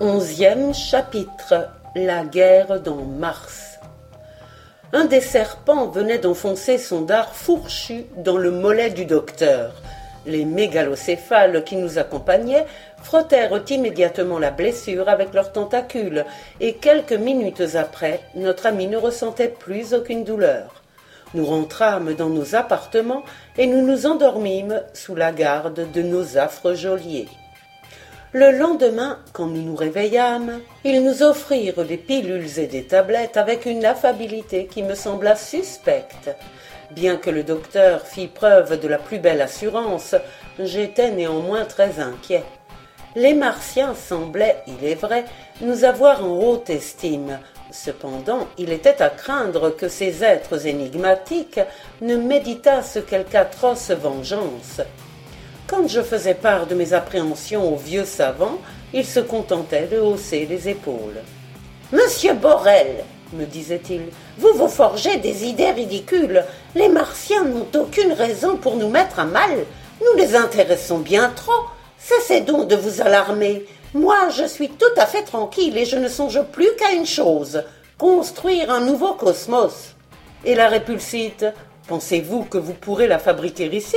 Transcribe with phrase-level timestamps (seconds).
[0.00, 3.78] Onzième chapitre La guerre dans Mars.
[4.92, 9.72] Un des serpents venait d'enfoncer son dard fourchu dans le mollet du docteur.
[10.26, 12.66] Les mégalocéphales qui nous accompagnaient
[13.04, 16.24] frottèrent immédiatement la blessure avec leurs tentacules,
[16.58, 20.82] et quelques minutes après, notre ami ne ressentait plus aucune douleur.
[21.34, 23.22] Nous rentrâmes dans nos appartements
[23.56, 27.28] et nous nous endormîmes sous la garde de nos affreux geôliers.
[28.36, 33.64] Le lendemain, quand nous nous réveillâmes, ils nous offrirent des pilules et des tablettes avec
[33.64, 36.30] une affabilité qui me sembla suspecte.
[36.90, 40.16] Bien que le docteur fît preuve de la plus belle assurance,
[40.58, 42.42] j'étais néanmoins très inquiet.
[43.14, 45.26] Les Martiens semblaient, il est vrai,
[45.60, 47.38] nous avoir en haute estime.
[47.70, 51.60] Cependant, il était à craindre que ces êtres énigmatiques
[52.00, 54.80] ne méditassent quelque atroce vengeance.
[55.66, 58.58] Quand je faisais part de mes appréhensions au vieux savant,
[58.92, 61.22] il se contentait de hausser les épaules.
[61.90, 64.02] Monsieur Borel, me disait-il,
[64.36, 66.44] vous vous forgez des idées ridicules.
[66.74, 69.64] Les Martiens n'ont aucune raison pour nous mettre à mal.
[70.00, 71.52] Nous les intéressons bien trop.
[71.98, 73.64] Cessez donc de vous alarmer.
[73.94, 77.62] Moi, je suis tout à fait tranquille et je ne songe plus qu'à une chose
[77.96, 79.94] construire un nouveau cosmos.
[80.44, 81.46] Et la répulsite,
[81.88, 83.96] pensez-vous que vous pourrez la fabriquer ici?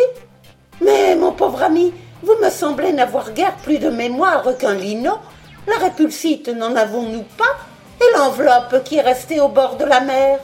[0.81, 5.13] Mais, mon pauvre ami, vous me semblez n'avoir guère plus de mémoire qu'un lino.
[5.67, 7.55] La répulsite, n'en avons-nous pas?
[7.99, 10.39] Et l'enveloppe qui est restée au bord de la mer?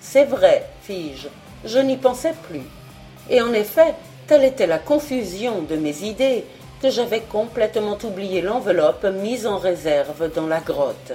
[0.00, 1.28] C'est vrai, fis-je,
[1.64, 2.62] je n'y pensais plus.
[3.28, 3.94] Et en effet,
[4.26, 6.44] telle était la confusion de mes idées
[6.82, 11.12] que j'avais complètement oublié l'enveloppe mise en réserve dans la grotte.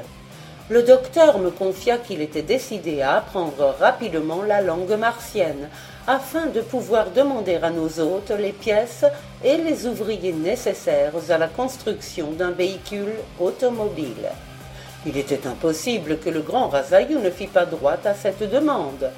[0.70, 5.70] Le docteur me confia qu'il était décidé à apprendre rapidement la langue martienne,
[6.08, 9.06] afin de pouvoir demander à nos hôtes les pièces
[9.44, 14.30] et les ouvriers nécessaires à la construction d'un véhicule automobile.
[15.06, 19.12] Il était impossible que le grand Razayou ne fît pas droit à cette demande.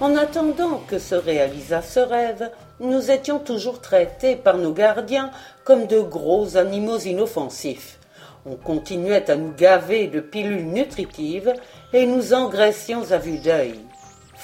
[0.00, 5.30] En attendant que se réalisât ce rêve, nous étions toujours traités par nos gardiens
[5.64, 7.98] comme de gros animaux inoffensifs.
[8.46, 11.54] On continuait à nous gaver de pilules nutritives
[11.92, 13.80] et nous engraissions à vue d'œil.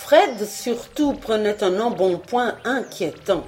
[0.03, 3.45] Fred surtout prenait un embonpoint inquiétant.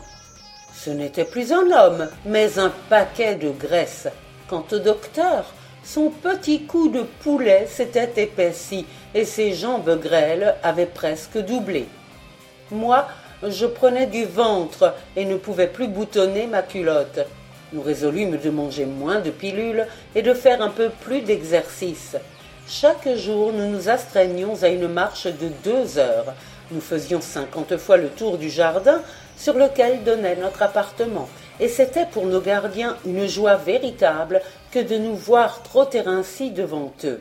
[0.73, 4.07] Ce n'était plus un homme, mais un paquet de graisse.
[4.49, 5.53] Quant au docteur,
[5.83, 11.87] son petit cou de poulet s'était épaissi et ses jambes grêles avaient presque doublé.
[12.71, 13.09] Moi,
[13.43, 17.27] je prenais du ventre et ne pouvais plus boutonner ma culotte.
[17.73, 22.15] Nous résolûmes de manger moins de pilules et de faire un peu plus d'exercice.
[22.69, 26.35] Chaque jour, nous nous astreignions à une marche de deux heures.
[26.71, 29.03] Nous faisions cinquante fois le tour du jardin
[29.37, 31.29] sur lequel donnait notre appartement,
[31.59, 34.41] et c'était pour nos gardiens une joie véritable
[34.71, 37.21] que de nous voir trotter ainsi devant eux.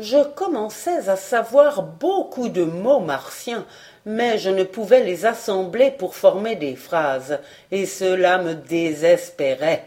[0.00, 3.66] Je commençais à savoir beaucoup de mots martiens,
[4.06, 7.38] mais je ne pouvais les assembler pour former des phrases,
[7.70, 9.84] et cela me désespérait.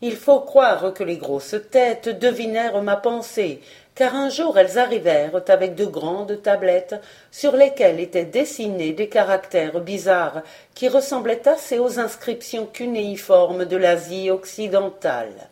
[0.00, 3.60] Il faut croire que les grosses têtes devinèrent ma pensée,
[3.98, 6.94] car un jour elles arrivèrent avec de grandes tablettes
[7.32, 10.42] sur lesquelles étaient dessinés des caractères bizarres
[10.72, 15.48] qui ressemblaient assez aux inscriptions cunéiformes de l'Asie occidentale.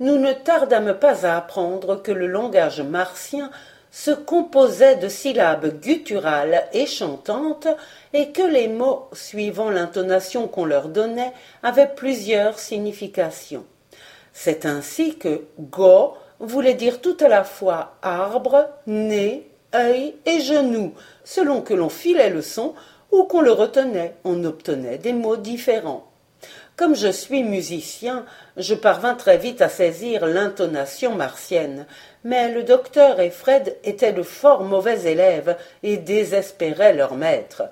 [0.00, 3.50] Nous ne tardâmes pas à apprendre que le langage martien
[3.90, 7.68] se composait de syllabes gutturales et chantantes
[8.14, 13.66] et que les mots, suivant l'intonation qu'on leur donnait, avaient plusieurs significations.
[14.32, 20.94] C'est ainsi que go voulait dire tout à la fois arbre, nez, œil et genou,
[21.24, 22.74] selon que l'on filait le son
[23.12, 26.06] ou qu'on le retenait, on obtenait des mots différents.
[26.76, 28.26] Comme je suis musicien,
[28.58, 31.86] je parvins très vite à saisir l'intonation martienne,
[32.22, 37.62] mais le docteur et Fred étaient de fort mauvais élèves et désespéraient leur maître.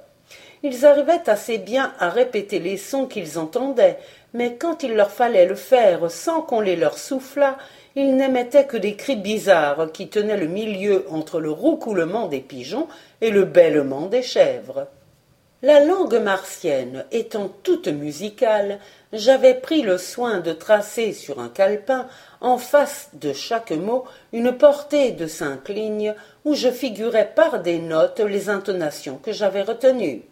[0.63, 3.99] Ils arrivaient assez bien à répéter les sons qu'ils entendaient,
[4.33, 7.59] mais quand il leur fallait le faire sans qu'on les leur soufflât,
[7.97, 12.89] ils n'émettaient que des cris bizarres qui tenaient le milieu entre le roucoulement des pigeons
[13.21, 14.89] et le bêlement des chèvres.
[15.63, 18.81] La langue martienne étant toute musicale,
[19.15, 22.07] j'avais pris le soin de tracer sur un calepin,
[22.43, 24.05] en face de chaque mot,
[24.35, 26.15] une portée de cinq lignes
[26.45, 30.25] où je figurais par des notes les intonations que j'avais retenues.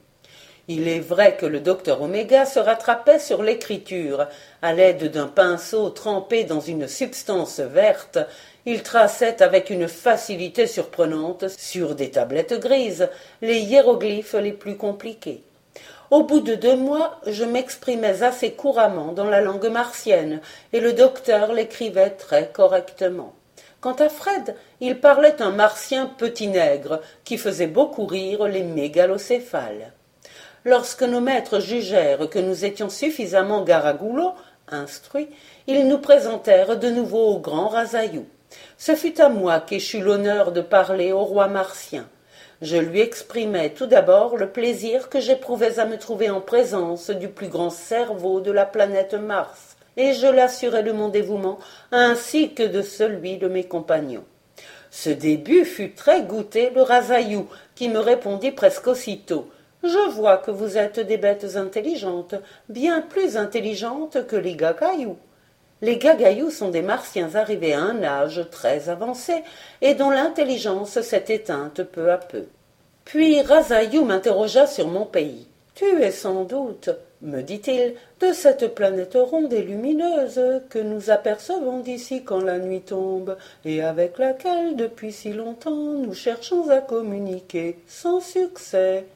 [0.69, 4.29] Il est vrai que le docteur Oméga se rattrapait sur l'écriture.
[4.63, 8.19] À l'aide d'un pinceau trempé dans une substance verte,
[8.65, 13.09] il traçait avec une facilité surprenante, sur des tablettes grises,
[13.41, 15.43] les hiéroglyphes les plus compliqués.
[16.13, 20.41] Au bout de deux mois, je m'exprimais assez couramment dans la langue martienne,
[20.73, 23.35] et le docteur l'écrivait très correctement.
[23.81, 29.93] Quant à Fred, il parlait un martien petit nègre, qui faisait beaucoup rire les mégalocéphales.
[30.65, 34.35] Lorsque nos maîtres jugèrent que nous étions suffisamment garagoulots,
[34.69, 35.29] instruits,
[35.67, 38.27] ils nous présentèrent de nouveau au grand Rasaillou.
[38.79, 42.07] Ce fut à moi qu'échut l'honneur de parler au roi martien.
[42.61, 47.29] Je lui exprimai tout d'abord le plaisir que j'éprouvais à me trouver en présence du
[47.29, 51.59] plus grand cerveau de la planète Mars, et je l'assurai de mon dévouement
[51.91, 54.25] ainsi que de celui de mes compagnons.
[54.93, 59.49] Ce début fut très goûté le Rasaillou, qui me répondit presque aussitôt.
[59.83, 62.37] Je vois que vous êtes des bêtes intelligentes,
[62.69, 65.17] bien plus intelligentes que les gagailloux.
[65.81, 69.43] Les gagailloux sont des martiens arrivés à un âge très avancé
[69.81, 72.45] et dont l'intelligence s'est éteinte peu à peu.
[73.05, 75.49] Puis Razayou m'interrogea sur mon pays.
[75.75, 76.91] Tu es sans doute,
[77.21, 80.41] me dit-il, de cette planète ronde et lumineuse
[80.71, 86.15] que nous apercevons d'ici quand la nuit tombe, et avec laquelle depuis si longtemps nous
[86.15, 89.07] cherchons à communiquer sans succès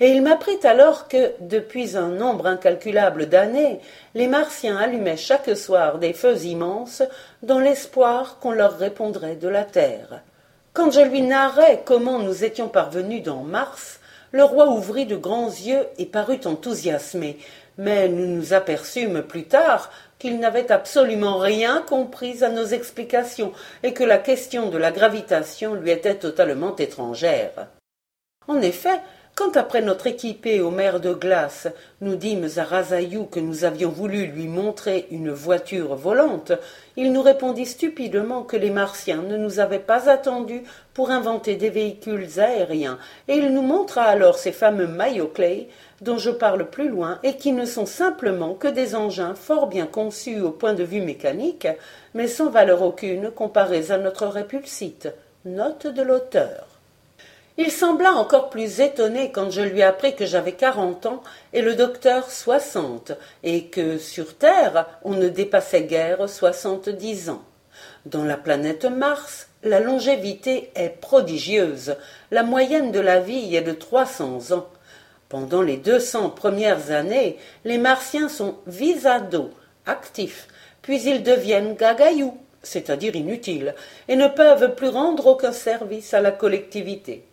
[0.00, 3.80] et il m'apprit alors que, depuis un nombre incalculable d'années,
[4.14, 7.02] les Martiens allumaient chaque soir des feux immenses
[7.42, 10.22] dans l'espoir qu'on leur répondrait de la terre.
[10.72, 14.00] Quand je lui narrai comment nous étions parvenus dans Mars,
[14.32, 17.38] le roi ouvrit de grands yeux et parut enthousiasmé,
[17.76, 23.52] mais nous nous aperçûmes plus tard qu'il n'avait absolument rien compris à nos explications
[23.82, 27.68] et que la question de la gravitation lui était totalement étrangère.
[28.48, 29.00] En effet,
[29.34, 31.66] quand après notre équipée au mer de glace,
[32.02, 36.52] nous dîmes à Razaïou que nous avions voulu lui montrer une voiture volante,
[36.98, 41.70] il nous répondit stupidement que les Martiens ne nous avaient pas attendus pour inventer des
[41.70, 44.90] véhicules aériens, et il nous montra alors ces fameux
[45.32, 45.68] Clay
[46.02, 49.86] dont je parle plus loin et qui ne sont simplement que des engins fort bien
[49.86, 51.68] conçus au point de vue mécanique,
[52.12, 55.08] mais sans valeur aucune comparés à notre répulsite.
[55.46, 56.71] Note de l'auteur.
[57.58, 61.22] Il sembla encore plus étonné quand je lui appris que j'avais quarante ans
[61.52, 63.12] et le docteur soixante,
[63.42, 67.42] et que sur Terre on ne dépassait guère soixante-dix ans.
[68.06, 71.96] Dans la planète Mars, la longévité est prodigieuse.
[72.30, 74.66] La moyenne de la vie est de trois cents ans.
[75.28, 79.50] Pendant les deux cents premières années, les Martiens sont visado,
[79.86, 80.48] actifs,
[80.80, 83.74] puis ils deviennent gagaillous, c'est-à-dire inutiles,
[84.08, 87.24] et ne peuvent plus rendre aucun service à la collectivité.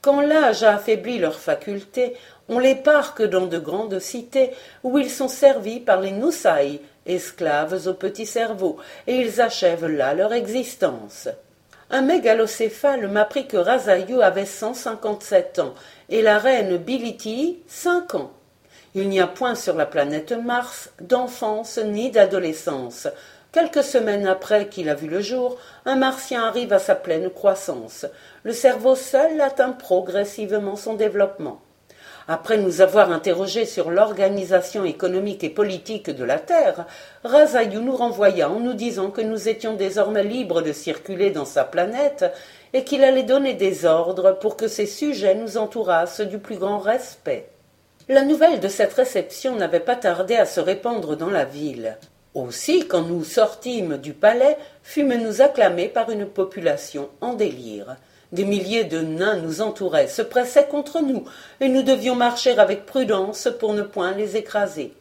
[0.00, 2.14] Quand l'âge a affaibli leurs facultés,
[2.48, 4.52] on les parque dans de grandes cités
[4.82, 10.14] où ils sont servis par les Noussaï, esclaves au petit cerveau, et ils achèvent là
[10.14, 11.28] leur existence.
[11.90, 15.74] Un mégalocéphale m'apprit que Razayou avait cent cinquante-sept ans
[16.10, 18.30] et la reine Biliti cinq ans.
[18.94, 23.08] Il n'y a point sur la planète Mars d'enfance ni d'adolescence.
[23.60, 28.06] Quelques semaines après qu'il a vu le jour, un martien arrive à sa pleine croissance.
[28.44, 31.60] Le cerveau seul atteint progressivement son développement.
[32.28, 36.86] Après nous avoir interrogés sur l'organisation économique et politique de la Terre,
[37.24, 41.64] Razayou nous renvoya en nous disant que nous étions désormais libres de circuler dans sa
[41.64, 42.26] planète
[42.72, 46.78] et qu'il allait donner des ordres pour que ses sujets nous entourassent du plus grand
[46.78, 47.48] respect.
[48.08, 51.96] La nouvelle de cette réception n'avait pas tardé à se répandre dans la ville.
[52.38, 57.96] Aussi, quand nous sortîmes du palais, fûmes nous acclamés par une population en délire.
[58.30, 61.24] Des milliers de nains nous entouraient, se pressaient contre nous,
[61.60, 64.92] et nous devions marcher avec prudence pour ne point les écraser.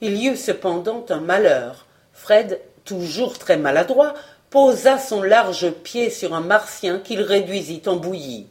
[0.00, 1.84] Il y eut cependant un malheur.
[2.14, 4.14] Fred, toujours très maladroit,
[4.48, 8.46] posa son large pied sur un martien qu'il réduisit en bouillie.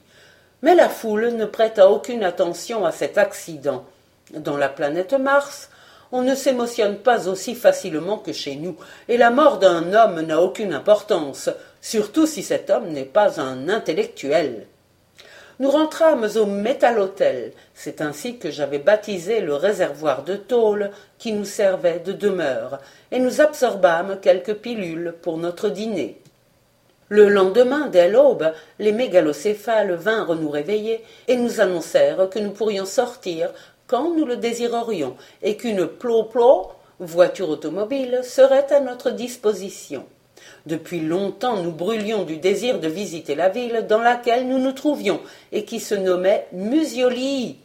[0.62, 3.84] Mais la foule ne prêta aucune attention à cet accident.
[4.32, 5.72] Dans la planète Mars,
[6.12, 8.76] on ne s'émotionne pas aussi facilement que chez nous,
[9.08, 11.50] et la mort d'un homme n'a aucune importance,
[11.82, 14.68] surtout si cet homme n'est pas un intellectuel.
[15.60, 21.34] Nous rentrâmes au Metal Hotel, c'est ainsi que j'avais baptisé le réservoir de tôle qui
[21.34, 22.80] nous servait de demeure,
[23.12, 26.22] et nous absorbâmes quelques pilules pour notre dîner.
[27.10, 32.86] Le lendemain, dès l'aube, les mégalocéphales vinrent nous réveiller et nous annoncèrent que nous pourrions
[32.86, 33.52] sortir
[33.88, 36.68] quand nous le désirerions et qu'une plo-plo,
[37.00, 40.06] voiture automobile, serait à notre disposition.
[40.66, 45.22] Depuis longtemps nous brûlions du désir de visiter la ville dans laquelle nous nous trouvions
[45.52, 47.58] et qui se nommait Musioli.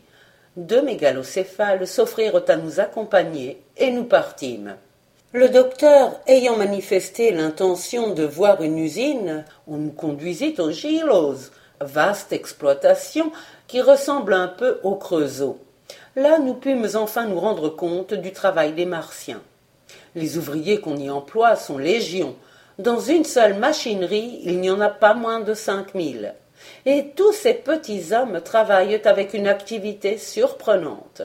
[0.57, 4.76] Deux mégalocéphales s'offrirent à nous accompagner et nous partîmes.
[5.33, 11.50] Le docteur ayant manifesté l'intention de voir une usine, on nous conduisit au Gilos,
[11.81, 13.33] vaste exploitation
[13.67, 15.59] qui ressemble un peu au Creusot.
[16.16, 19.42] Là nous pûmes enfin nous rendre compte du travail des Martiens.
[20.14, 22.37] Les ouvriers qu'on y emploie sont légions.
[22.78, 26.35] Dans une seule machinerie, il n'y en a pas moins de cinq mille.
[26.87, 31.23] Et tous ces petits hommes travaillent avec une activité surprenante.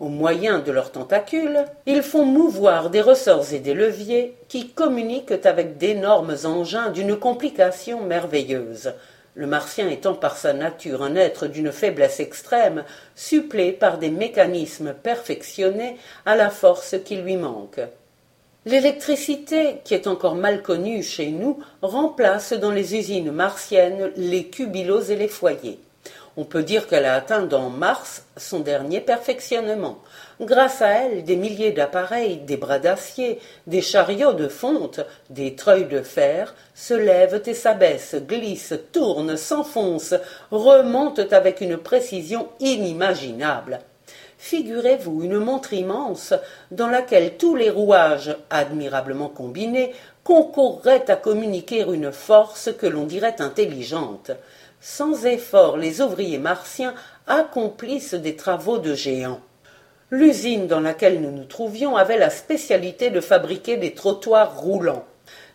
[0.00, 5.44] Au moyen de leurs tentacules, ils font mouvoir des ressorts et des leviers qui communiquent
[5.44, 8.92] avec d'énormes engins d'une complication merveilleuse,
[9.36, 14.94] le martien étant par sa nature un être d'une faiblesse extrême, supplé par des mécanismes
[14.94, 17.80] perfectionnés à la force qui lui manque.
[18.64, 25.10] L'électricité, qui est encore mal connue chez nous, remplace dans les usines martiennes les cubilos
[25.10, 25.78] et les foyers.
[26.38, 30.00] On peut dire qu'elle a atteint dans Mars son dernier perfectionnement.
[30.38, 35.00] Grâce à elle, des milliers d'appareils, des bras d'acier, des chariots de fonte,
[35.30, 40.14] des treuils de fer se lèvent et s'abaissent, glissent, tournent, s'enfoncent,
[40.50, 43.80] remontent avec une précision inimaginable.
[44.36, 46.34] Figurez-vous une montre immense
[46.70, 53.40] dans laquelle tous les rouages, admirablement combinés, concourraient à communiquer une force que l'on dirait
[53.40, 54.32] intelligente.
[54.88, 56.94] Sans effort, les ouvriers martiens
[57.26, 59.40] accomplissent des travaux de géants.
[60.12, 65.04] L'usine dans laquelle nous nous trouvions avait la spécialité de fabriquer des trottoirs roulants.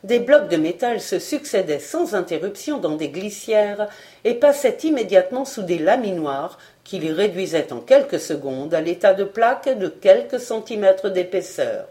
[0.03, 3.87] Des blocs de métal se succédaient sans interruption dans des glissières
[4.25, 9.23] et passaient immédiatement sous des laminoirs qui les réduisaient en quelques secondes à l'état de
[9.23, 11.87] plaques de quelques centimètres d'épaisseur.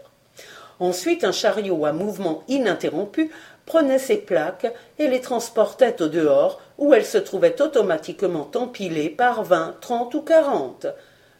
[0.79, 3.31] Ensuite, un chariot à mouvement ininterrompu
[3.65, 9.43] prenait ces plaques et les transportait au dehors, où elles se trouvaient automatiquement empilées par
[9.43, 10.87] vingt, trente ou quarante.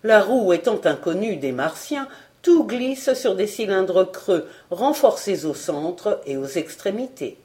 [0.04, 2.08] La roue étant inconnue des Martiens,
[2.44, 7.40] tout glisse sur des cylindres creux, renforcés au centre et aux extrémités.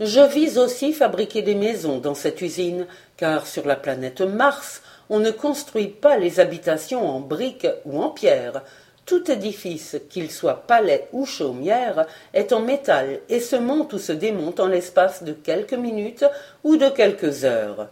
[0.00, 5.20] Je vis aussi fabriquer des maisons dans cette usine, car sur la planète Mars, on
[5.20, 8.62] ne construit pas les habitations en briques ou en pierre,
[9.08, 14.12] tout édifice, qu'il soit palais ou chaumière, est en métal et se monte ou se
[14.12, 16.26] démonte en l'espace de quelques minutes
[16.62, 17.88] ou de quelques heures.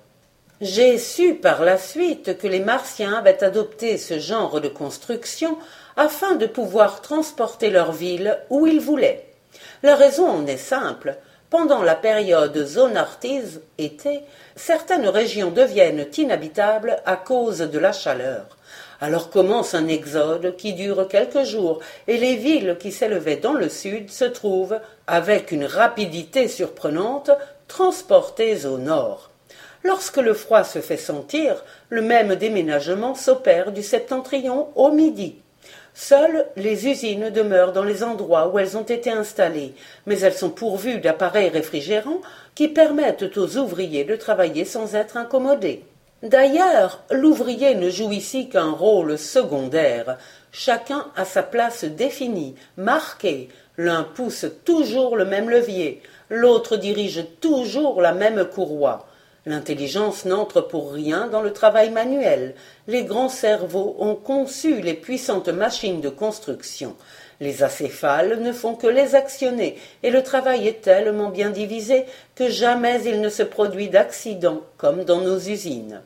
[0.61, 5.57] J'ai su par la suite que les Martiens avaient adopté ce genre de construction
[5.97, 9.25] afin de pouvoir transporter leur ville où ils voulaient.
[9.83, 11.17] La raison en est simple.
[11.49, 14.21] Pendant la période zonartise, été,
[14.55, 18.56] certaines régions deviennent inhabitables à cause de la chaleur.
[19.01, 23.69] Alors commence un exode qui dure quelques jours, et les villes qui s'élevaient dans le
[23.69, 27.31] sud se trouvent, avec une rapidité surprenante,
[27.69, 29.31] transportées au nord.
[29.85, 35.37] Lorsque le froid se fait sentir, le même déménagement s'opère du septentrion au midi.
[35.95, 39.75] Seules les usines demeurent dans les endroits où elles ont été installées,
[40.07, 42.21] mais elles sont pourvues d'appareils réfrigérants
[42.55, 45.85] qui permettent aux ouvriers de travailler sans être incommodés.
[46.23, 50.17] D'ailleurs, l'ouvrier ne joue ici qu'un rôle secondaire.
[50.51, 53.49] Chacun a sa place définie, marquée.
[53.77, 59.07] L'un pousse toujours le même levier, l'autre dirige toujours la même courroie.
[59.45, 62.55] L'intelligence n'entre pour rien dans le travail manuel.
[62.89, 66.97] Les grands cerveaux ont conçu les puissantes machines de construction.
[67.41, 72.49] Les acéphales ne font que les actionner, et le travail est tellement bien divisé que
[72.49, 76.01] jamais il ne se produit d'accident, comme dans nos usines.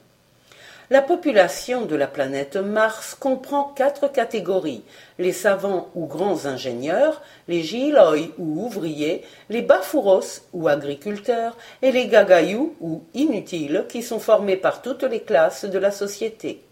[0.92, 4.82] La population de la planète Mars comprend quatre catégories
[5.20, 12.08] les savants ou grands ingénieurs, les giloi ou ouvriers, les bafouros ou agriculteurs et les
[12.08, 16.64] gagayous ou inutiles qui sont formés par toutes les classes de la société.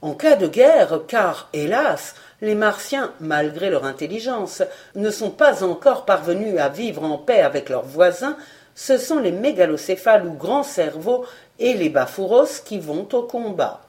[0.00, 4.62] En cas de guerre, car, hélas, les Martiens, malgré leur intelligence,
[4.94, 8.36] ne sont pas encore parvenus à vivre en paix avec leurs voisins,
[8.74, 11.24] ce sont les mégalocéphales ou grands cerveaux
[11.58, 13.80] et les bafouros qui vont au combat.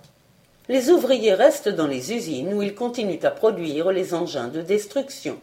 [0.70, 5.38] Les ouvriers restent dans les usines où ils continuent à produire les engins de destruction.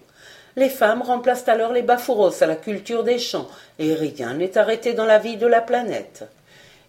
[0.56, 4.94] Les femmes remplacent alors les bafouros à la culture des champs, et rien n'est arrêté
[4.94, 6.24] dans la vie de la planète.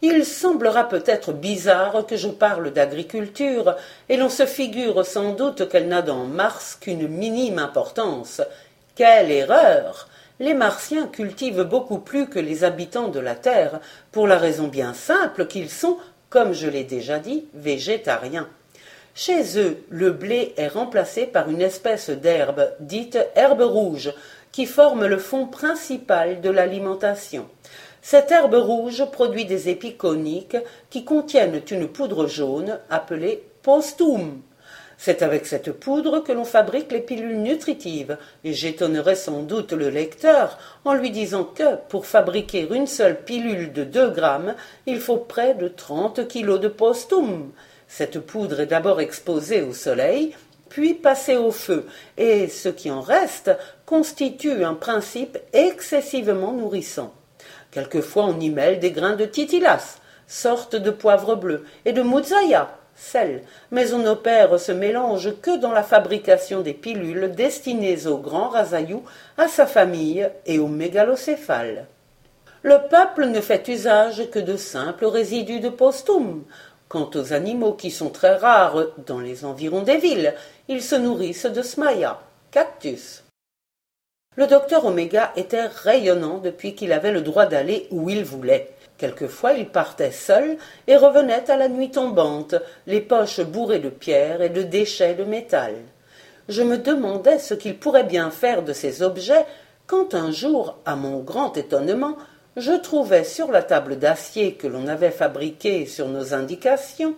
[0.01, 3.75] Il semblera peut-être bizarre que je parle d'agriculture,
[4.09, 8.41] et l'on se figure sans doute qu'elle n'a dans Mars qu'une minime importance.
[8.95, 10.07] Quelle erreur
[10.39, 13.79] les Martiens cultivent beaucoup plus que les habitants de la Terre,
[14.11, 15.97] pour la raison bien simple qu'ils sont,
[16.29, 18.49] comme je l'ai déjà dit, végétariens.
[19.13, 24.13] Chez eux, le blé est remplacé par une espèce d'herbe, dite herbe rouge,
[24.51, 27.47] qui forme le fond principal de l'alimentation.
[28.07, 30.57] Cette herbe rouge produit des épis coniques
[30.91, 34.43] qui contiennent une poudre jaune appelée postum.
[34.95, 39.89] C'est avec cette poudre que l'on fabrique les pilules nutritives, et j'étonnerai sans doute le
[39.89, 44.53] lecteur en lui disant que, pour fabriquer une seule pilule de deux grammes,
[44.85, 47.53] il faut près de trente kilos de postum.
[47.87, 50.35] Cette poudre est d'abord exposée au soleil,
[50.69, 51.87] puis passée au feu,
[52.19, 53.49] et ce qui en reste
[53.87, 57.11] constitue un principe excessivement nourrissant.
[57.75, 62.69] Quelquefois on y mêle des grains de titilas, sorte de poivre bleu, et de mouzaya,
[62.95, 68.47] sel, mais on n'opère ce mélange que dans la fabrication des pilules destinées au grand
[68.47, 69.03] Razayou,
[69.37, 71.87] à sa famille et au mégalocéphale.
[72.61, 76.45] Le peuple ne fait usage que de simples résidus de postum.
[76.87, 80.33] Quant aux animaux qui sont très rares dans les environs des villes,
[80.69, 83.24] ils se nourrissent de smaya, cactus.
[84.37, 88.71] Le docteur Oméga était rayonnant depuis qu'il avait le droit d'aller où il voulait.
[88.97, 94.41] Quelquefois il partait seul et revenait à la nuit tombante, les poches bourrées de pierres
[94.41, 95.75] et de déchets de métal.
[96.49, 99.45] Je me demandais ce qu'il pourrait bien faire de ces objets
[99.87, 102.17] quand un jour, à mon grand étonnement,
[102.57, 107.15] je trouvai sur la table d'acier que l'on avait fabriquée sur nos indications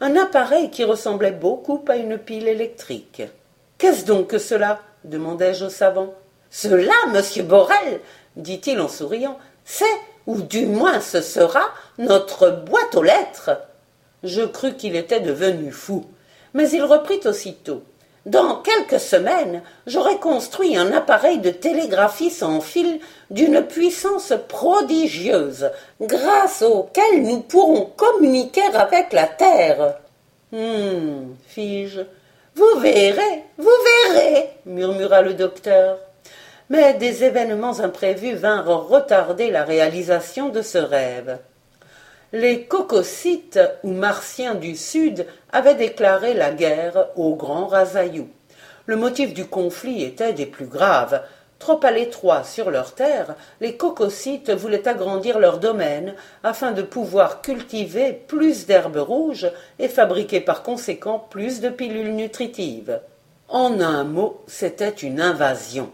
[0.00, 3.22] un appareil qui ressemblait beaucoup à une pile électrique.
[3.78, 4.80] Qu'est-ce donc que cela?
[5.04, 6.14] demandai-je au savant.
[6.50, 8.00] Cela, monsieur Borel,
[8.36, 9.84] dit-il en souriant, c'est
[10.26, 11.62] ou du moins ce sera
[11.98, 13.50] notre boîte aux lettres.
[14.22, 16.04] Je crus qu'il était devenu fou,
[16.52, 17.82] mais il reprit aussitôt.
[18.26, 26.62] Dans quelques semaines, j'aurai construit un appareil de télégraphie sans fil d'une puissance prodigieuse, grâce
[26.62, 29.94] auquel nous pourrons communiquer avec la Terre.
[30.52, 32.00] Hum, fis-je.
[32.56, 33.70] Vous verrez, vous
[34.12, 35.98] verrez, murmura le docteur
[36.70, 41.38] mais des événements imprévus vinrent retarder la réalisation de ce rêve.
[42.32, 48.28] Les cococytes ou martiens du Sud avaient déclaré la guerre au Grand Razayou.
[48.86, 51.20] Le motif du conflit était des plus graves.
[51.58, 57.42] Trop à l'étroit sur leur terre, les cococytes voulaient agrandir leur domaine afin de pouvoir
[57.42, 59.50] cultiver plus d'herbes rouges
[59.80, 63.00] et fabriquer par conséquent plus de pilules nutritives.
[63.48, 65.90] En un mot, c'était une invasion.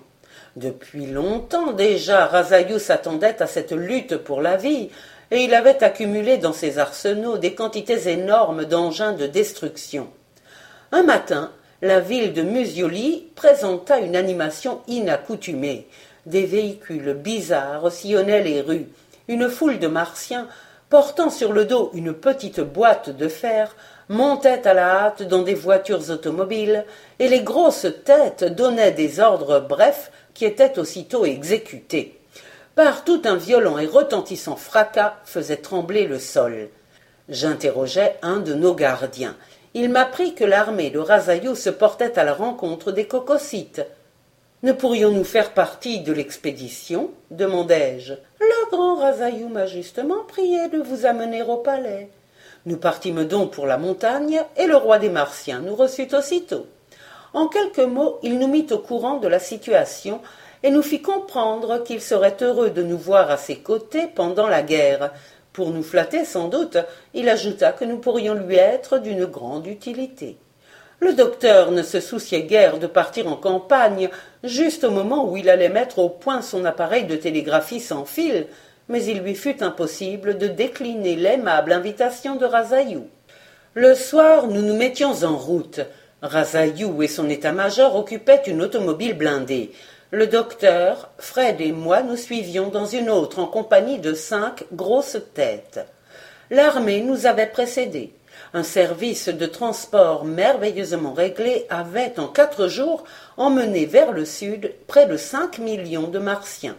[0.57, 4.89] Depuis longtemps déjà, Razayou s'attendait à cette lutte pour la vie,
[5.31, 10.09] et il avait accumulé dans ses arsenaux des quantités énormes d'engins de destruction.
[10.93, 11.53] Un matin,
[11.83, 15.89] la ville de Musioli présenta une animation inaccoutumée.
[16.25, 18.89] Des véhicules bizarres sillonnaient les rues.
[19.29, 20.49] Une foule de martiens,
[20.89, 23.77] portant sur le dos une petite boîte de fer,
[24.09, 26.87] montait à la hâte dans des voitures automobiles,
[27.19, 32.21] et les grosses têtes donnaient des ordres brefs qui était aussitôt exécuté.
[32.75, 36.69] Partout un violent et retentissant fracas faisait trembler le sol.
[37.31, 39.35] J'interrogeai un de nos gardiens.
[39.73, 43.81] Il m'apprit que l'armée de Razayou se portait à la rencontre des cococytes.
[44.63, 47.11] Ne pourrions-nous faire partie de l'expédition?
[47.31, 48.13] demandai-je.
[48.39, 52.11] Le grand Razayou m'a justement prié de vous amener au palais.
[52.67, 56.67] Nous partîmes donc pour la montagne, et le roi des Martiens nous reçut aussitôt.
[57.37, 60.23] En quelques mots, il nous mit au courant de la situation
[60.63, 64.63] et nous fit comprendre qu'il serait heureux de nous voir à ses côtés pendant la
[64.63, 65.13] guerre.
[65.53, 66.79] Pour nous flatter sans doute,
[67.13, 70.39] il ajouta que nous pourrions lui être d'une grande utilité.
[71.01, 74.09] Le docteur ne se souciait guère de partir en campagne,
[74.43, 78.47] juste au moment où il allait mettre au point son appareil de télégraphie sans fil,
[78.89, 83.09] mais il lui fut impossible de décliner l'aimable invitation de Razayou.
[83.75, 85.81] Le soir, nous nous mettions en route.
[86.27, 89.73] Razayou et son état-major occupaient une automobile blindée.
[90.11, 95.19] Le docteur, Fred et moi nous suivions dans une autre en compagnie de cinq grosses
[95.35, 95.81] têtes.
[96.51, 98.13] L'armée nous avait précédés.
[98.55, 103.05] Un service de transport merveilleusement réglé avait en quatre jours
[103.37, 106.77] emmené vers le sud près de cinq millions de Martiens.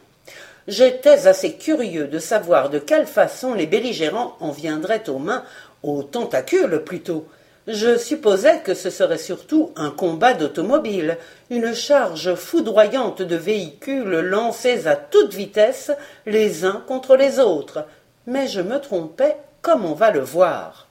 [0.67, 5.43] J'étais assez curieux de savoir de quelle façon les belligérants en viendraient aux mains,
[5.83, 7.25] aux tentacules plutôt,
[7.67, 11.17] je supposais que ce serait surtout un combat d'automobiles,
[11.49, 15.91] une charge foudroyante de véhicules lancés à toute vitesse
[16.25, 17.86] les uns contre les autres.
[18.25, 20.88] Mais je me trompais, comme on va le voir.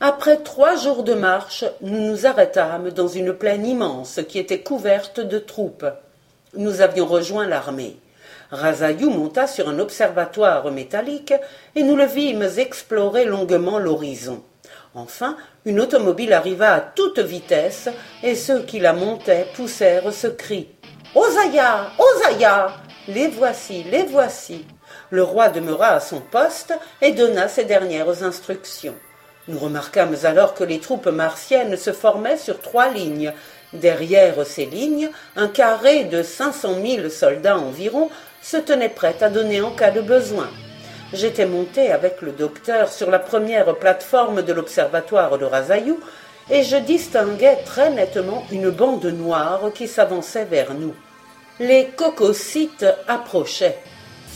[0.00, 5.20] Après trois jours de marche, nous nous arrêtâmes dans une plaine immense qui était couverte
[5.20, 5.86] de troupes.
[6.54, 7.98] Nous avions rejoint l'armée.
[8.50, 11.34] Razayou monta sur un observatoire métallique
[11.74, 14.42] et nous le vîmes explorer longuement l'horizon.
[14.94, 17.88] Enfin, une automobile arriva à toute vitesse,
[18.22, 20.68] et ceux qui la montaient poussèrent ce cri.
[21.14, 22.68] Osaya Osaya
[23.06, 24.64] Les voici, les voici.
[25.10, 28.94] Le roi demeura à son poste et donna ses dernières instructions.
[29.48, 33.32] Nous remarquâmes alors que les troupes martiennes se formaient sur trois lignes.
[33.72, 38.10] Derrière ces lignes, un carré de cinq cent mille soldats environ
[38.42, 40.48] se tenait prêt à donner en cas de besoin.
[41.12, 45.98] J'étais monté avec le docteur sur la première plateforme de l'observatoire de Razayou
[46.50, 50.94] et je distinguais très nettement une bande noire qui s'avançait vers nous.
[51.60, 53.78] Les cococytes approchaient.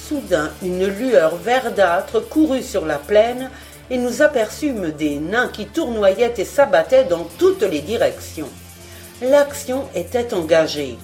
[0.09, 3.51] Soudain, une lueur verdâtre courut sur la plaine
[3.91, 8.49] et nous aperçûmes des nains qui tournoyaient et s'abattaient dans toutes les directions.
[9.23, 10.99] L'action était engagée.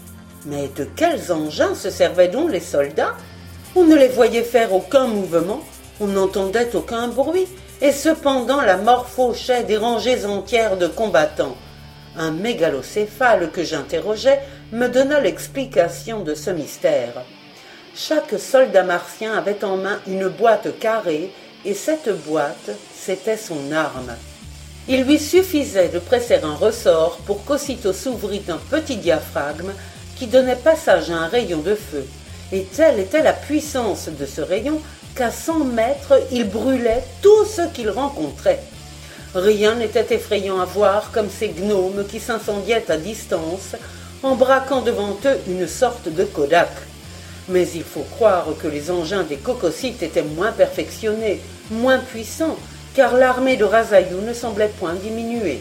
[0.47, 3.15] Mais de quels engins se servaient donc les soldats?
[3.77, 5.61] On ne les voyait faire aucun mouvement,
[6.01, 7.47] on n'entendait aucun bruit,
[7.81, 11.57] et cependant la mort fauchait des rangées entières de combattants.
[12.17, 14.41] Un mégalocéphale que j'interrogeais
[14.73, 17.23] me donna l'explication de ce mystère.
[17.95, 21.31] Chaque soldat martien avait en main une boîte carrée,
[21.65, 24.15] et cette boîte, c'était son arme.
[24.89, 29.73] Il lui suffisait de presser un ressort pour qu'aussitôt s'ouvrît un petit diaphragme
[30.17, 32.07] qui donnait passage à un rayon de feu,
[32.53, 34.81] et telle était la puissance de ce rayon
[35.15, 38.61] qu'à cent mètres il brûlait tout ce qu'il rencontrait.
[39.35, 43.77] Rien n'était effrayant à voir comme ces gnomes qui s'incendiaient à distance
[44.23, 46.71] en braquant devant eux une sorte de Kodak.
[47.49, 52.57] Mais il faut croire que les engins des cococytes étaient moins perfectionnés, moins puissants,
[52.95, 55.61] car l'armée de Razayou ne semblait point diminuer.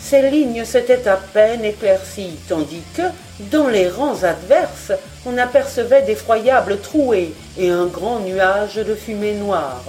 [0.00, 3.02] Ces lignes s'étaient à peine éclaircies, tandis que,
[3.50, 4.92] dans les rangs adverses,
[5.26, 9.84] on apercevait d'effroyables trouées et un grand nuage de fumée noire.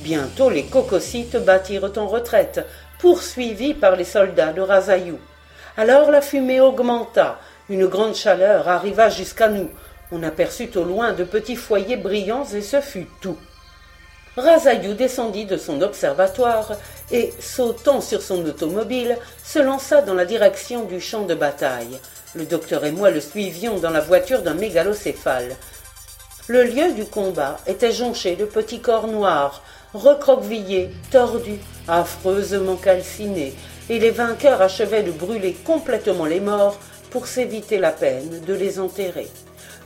[0.00, 2.66] Bientôt les cococytes battirent en retraite,
[2.98, 5.18] poursuivis par les soldats de Razayou.
[5.76, 7.38] Alors la fumée augmenta,
[7.68, 9.70] une grande chaleur arriva jusqu'à nous.
[10.10, 13.38] On aperçut au loin de petits foyers brillants et ce fut tout.
[14.36, 16.72] Razayou descendit de son observatoire
[17.10, 21.98] et, sautant sur son automobile, se lança dans la direction du champ de bataille.
[22.34, 25.54] Le docteur et moi le suivions dans la voiture d'un mégalocéphale.
[26.48, 33.54] Le lieu du combat était jonché de petits corps noirs, recroquevillés, tordus, affreusement calcinés,
[33.90, 36.78] et les vainqueurs achevaient de brûler complètement les morts
[37.10, 39.28] pour s'éviter la peine de les enterrer.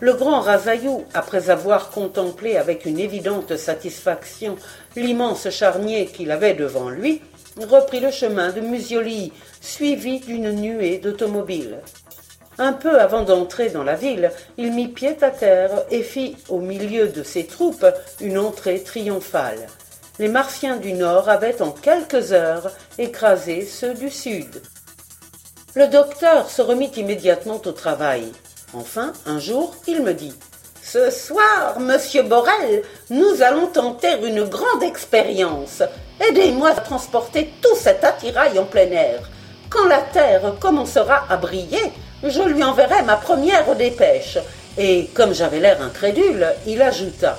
[0.00, 4.56] Le grand Razayou, après avoir contemplé avec une évidente satisfaction
[4.94, 7.22] l'immense charnier qu'il avait devant lui,
[7.56, 9.32] reprit le chemin de Musioli,
[9.62, 11.78] suivi d'une nuée d'automobiles.
[12.58, 16.58] Un peu avant d'entrer dans la ville, il mit pied à terre et fit, au
[16.58, 17.86] milieu de ses troupes,
[18.20, 19.66] une entrée triomphale.
[20.18, 24.62] Les Martiens du Nord avaient en quelques heures écrasé ceux du Sud.
[25.74, 28.32] Le docteur se remit immédiatement au travail.
[28.74, 30.34] Enfin, un jour, il me dit
[30.82, 35.82] Ce soir, monsieur Borel, nous allons tenter une grande expérience.
[36.20, 39.20] Aidez-moi à transporter tout cet attirail en plein air.
[39.70, 41.92] Quand la terre commencera à briller,
[42.24, 44.38] je lui enverrai ma première dépêche.
[44.78, 47.38] Et comme j'avais l'air incrédule, il ajouta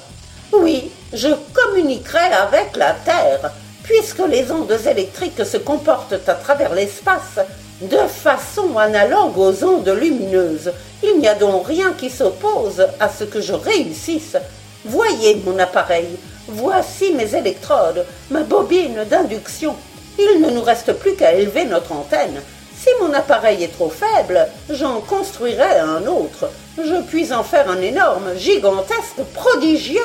[0.54, 3.52] Oui, je communiquerai avec la Terre,
[3.84, 7.40] puisque les ondes électriques se comportent à travers l'espace
[7.82, 10.72] de façon analogue aux ondes lumineuses.
[11.04, 14.38] Il n'y a donc rien qui s'oppose à ce que je réussisse.
[14.86, 16.08] Voyez mon appareil,
[16.48, 19.76] voici mes électrodes, ma bobine d'induction.
[20.18, 22.42] Il ne nous reste plus qu'à élever notre antenne.
[22.76, 26.50] Si mon appareil est trop faible, j'en construirai un autre.
[26.78, 30.00] Je puis en faire un énorme, gigantesque, prodigieux,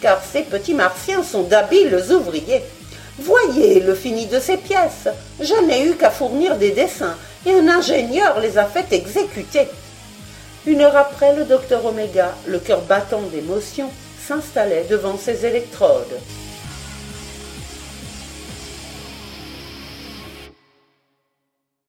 [0.00, 2.62] car ces petits martiens sont d'habiles ouvriers.
[3.18, 5.08] Voyez le fini de ces pièces.
[5.40, 9.68] Je n'ai eu qu'à fournir des dessins, et un ingénieur les a fait exécuter.
[10.66, 13.88] Une heure après, le docteur Oméga, le cœur battant d'émotion,
[14.26, 16.18] s'installait devant ses électrodes.